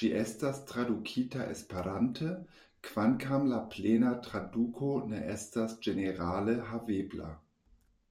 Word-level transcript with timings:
Ĝi 0.00 0.10
estas 0.18 0.60
tradukita 0.68 1.46
Esperante, 1.54 2.28
kvankam 2.90 3.48
la 3.54 3.60
plena 3.74 4.14
traduko 4.28 4.92
ne 5.14 5.26
estas 5.36 5.76
ĝenerale 5.88 6.56
havebla. 6.72 7.34